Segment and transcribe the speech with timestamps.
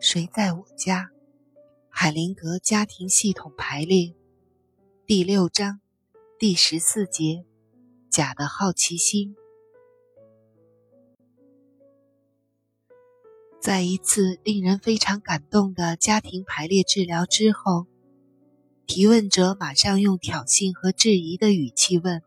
[0.00, 1.10] 谁在我家？
[1.88, 4.14] 海灵格家庭系统排列
[5.04, 5.80] 第六章
[6.38, 7.44] 第十四节：
[8.08, 9.34] 假的好奇心。
[13.60, 17.88] 在一次令人非常感动的家庭排列治疗之后，
[18.86, 22.22] 提问者马上用挑衅和质疑的语气问：“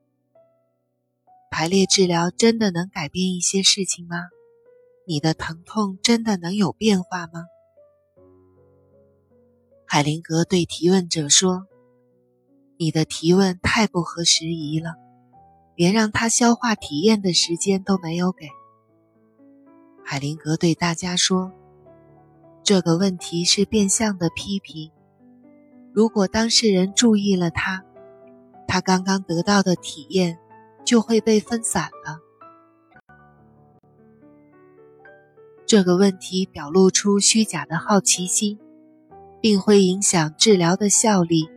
[1.49, 4.17] 排列治疗真的能改变一些事情吗？
[5.07, 7.45] 你的疼痛真的能有变化吗？”
[9.93, 11.67] 海灵格对提问者说
[12.79, 14.95] ：“你的提问太不合时宜了，
[15.75, 18.47] 连让他消化体验的时间都没有给。”
[20.01, 21.51] 海灵格对大家说
[22.63, 24.93] ：“这个问题是变相的批评。
[25.91, 27.83] 如果当事人注意了他，
[28.69, 30.39] 他刚刚得到的体验
[30.85, 32.21] 就会被分散了。
[35.65, 38.57] 这个问题表露出虚假的好奇心。”
[39.41, 41.49] 并会影响治疗的效力。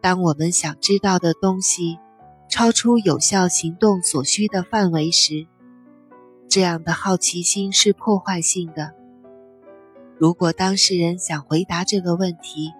[0.00, 1.98] 当我们想知道的东西
[2.48, 5.46] 超出有效行动所需的范围时，
[6.48, 8.94] 这样的好奇心是破坏性的。
[10.16, 12.72] 如果当事人想回答这个问题，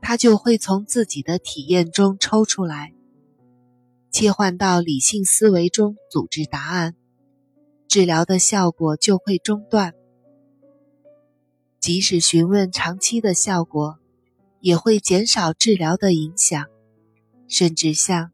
[0.00, 2.92] 他就会从自己的体验中抽出来，
[4.10, 6.96] 切换到理性思维中组织答案，
[7.88, 9.94] 治疗的效果就会中断。
[11.82, 13.98] 即使询问长期的效果，
[14.60, 16.64] 也会减少治疗的影响，
[17.48, 18.30] 甚至像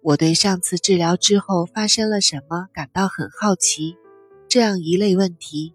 [0.00, 3.96] 我对上次治疗之后发生了什么感到很好奇
[4.48, 5.74] 这样一类问题。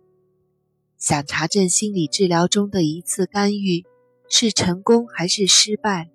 [0.98, 3.84] 想查证心理治疗中的一次干预
[4.30, 6.10] 是成功还是失败，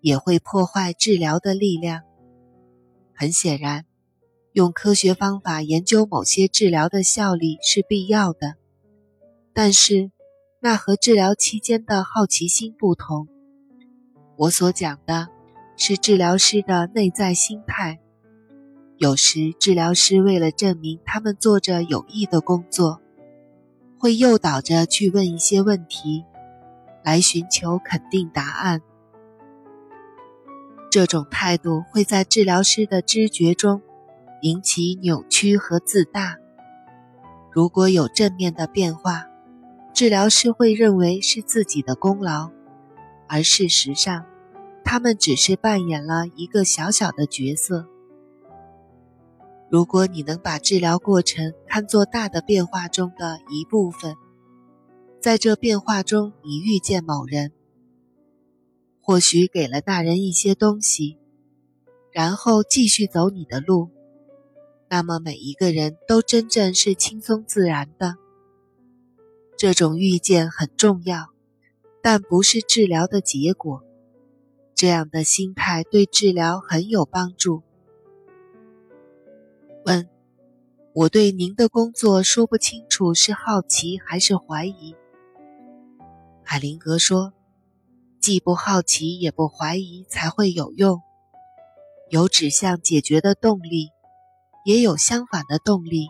[0.00, 2.04] 也会破坏治疗的力量。
[3.14, 3.84] 很显然，
[4.54, 8.54] 用科学方法研究某些治疗的效力是必要的，
[9.52, 10.10] 但是。
[10.64, 13.26] 那和治疗期间的好奇心不同。
[14.36, 15.26] 我所讲的
[15.76, 17.98] 是治疗师的内在心态。
[18.96, 23.00] 有时，治疗师为了证明他们做着有益的工作，
[23.98, 26.24] 会诱导着去问一些问题，
[27.02, 28.82] 来寻求肯定答案。
[30.92, 33.82] 这种态度会在治疗师的知觉中
[34.42, 36.36] 引起扭曲和自大。
[37.50, 39.26] 如果有正面的变化，
[40.02, 42.50] 治疗师会认为是自己的功劳，
[43.28, 44.26] 而事实上，
[44.84, 47.86] 他们只是扮演了一个小小的角色。
[49.70, 54.16] 如果你能把治疗过程看作大的变化中的一部分，
[55.20, 57.52] 在这变化中你遇见某人，
[59.00, 61.16] 或许给了那人一些东西，
[62.10, 63.88] 然后继续走你的路，
[64.90, 68.16] 那么每一个人都真正是轻松自然的。
[69.62, 71.28] 这种遇见很重要，
[72.02, 73.84] 但不是治疗的结果。
[74.74, 77.62] 这样的心态对治疗很有帮助。
[79.84, 80.08] 问：
[80.94, 84.96] 我对您的工作说不清楚，是好奇还是怀疑？
[86.42, 87.32] 海灵格说：
[88.18, 91.02] 既不好奇也不怀疑才会有用。
[92.10, 93.90] 有指向解决的动力，
[94.64, 96.08] 也有相反的动力。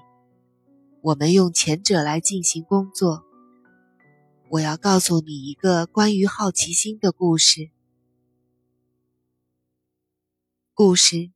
[1.03, 3.25] 我们用前者来进行工作。
[4.53, 7.71] 我要告诉你一个关于好奇心的故事。
[10.75, 11.33] 故事：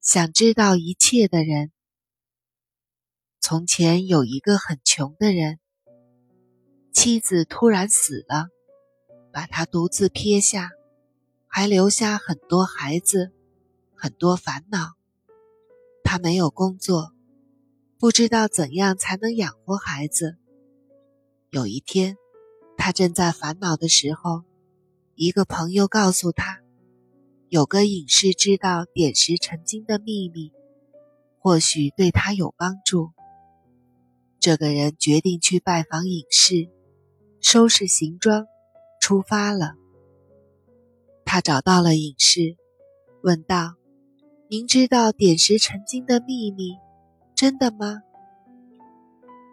[0.00, 1.70] 想知道一切的人。
[3.38, 5.60] 从前有一个很穷的人，
[6.92, 8.48] 妻子突然死了，
[9.32, 10.72] 把他独自撇下，
[11.46, 13.30] 还留下很多孩子，
[13.94, 14.94] 很多烦恼。
[16.02, 17.14] 他没有工作，
[17.96, 20.36] 不知道怎样才能养活孩子。
[21.50, 22.16] 有一天。
[22.82, 24.42] 他正在烦恼的时候，
[25.14, 26.60] 一个朋友告诉他，
[27.50, 30.50] 有个隐士知道点石成金的秘密，
[31.38, 33.10] 或许对他有帮助。
[34.38, 36.70] 这个人决定去拜访隐士，
[37.42, 38.46] 收拾行装，
[38.98, 39.74] 出发了。
[41.26, 42.56] 他找到了隐士，
[43.22, 43.74] 问道
[44.48, 46.78] ：“您知道点石成金的秘密，
[47.34, 48.00] 真的吗？”“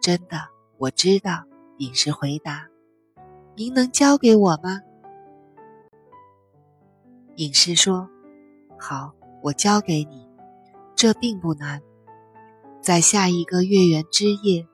[0.00, 0.48] 真的，
[0.78, 1.44] 我知道。”
[1.76, 2.67] 隐士回答。
[3.58, 4.82] 您能教给我吗？
[7.34, 8.08] 隐士说
[8.78, 9.12] ：“好，
[9.42, 10.28] 我教给你，
[10.94, 11.82] 这并不难。
[12.80, 14.64] 在下一个月圆之夜，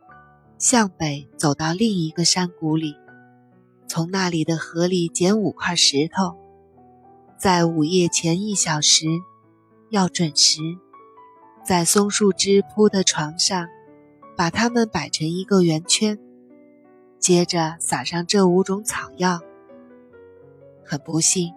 [0.59, 2.95] 向北走到另一个山谷里，
[3.89, 6.37] 从那里的河里捡五块石头，
[7.39, 9.07] 在午夜前一小时，
[9.89, 10.61] 要准时，
[11.65, 13.67] 在松树枝铺的床上，
[14.37, 16.19] 把它们摆成一个圆圈。”
[17.25, 19.41] 接着撒上这五种草药。
[20.85, 21.55] 很不幸，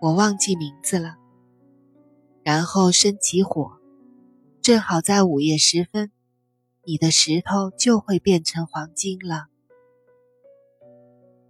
[0.00, 1.14] 我忘记名字了。
[2.42, 3.78] 然后生起火，
[4.60, 6.10] 正好在午夜时分，
[6.82, 9.46] 你的石头就会变成黄金了。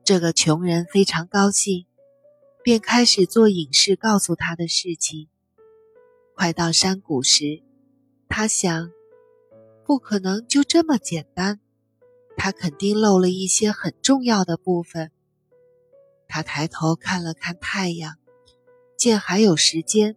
[0.05, 1.87] 这个穷人非常高兴，
[2.63, 5.29] 便开始做隐士告诉他的事情。
[6.35, 7.63] 快到山谷时，
[8.29, 8.91] 他想，
[9.87, 11.61] 不可能就这么简单，
[12.37, 15.11] 他肯定漏了一些很重要的部分。
[16.29, 18.17] 他抬头看了看太阳，
[18.97, 20.17] 见还有时间，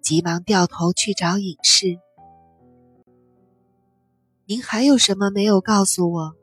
[0.00, 1.98] 急忙掉头去找隐士。
[4.46, 6.34] 您还有什么没有告诉我？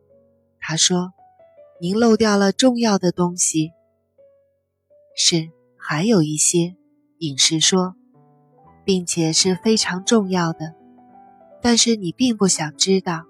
[0.59, 1.13] 他说。
[1.81, 3.73] 您漏掉了重要的东西。
[5.17, 6.77] 是，还有一些，
[7.17, 7.95] 隐士说，
[8.85, 10.75] 并且是非常重要的，
[11.61, 13.25] 但是你并不想知道。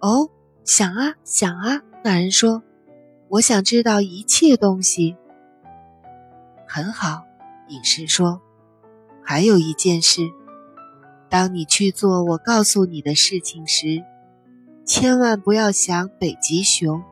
[0.00, 0.30] 哦，
[0.64, 2.62] 想啊想啊，那人说，
[3.28, 5.14] 我想知道一切东西。
[6.66, 7.24] 很好，
[7.68, 8.40] 隐士说，
[9.22, 10.22] 还有一件事，
[11.28, 14.02] 当你去做我告诉你的事情时，
[14.86, 17.02] 千万不要想北极熊。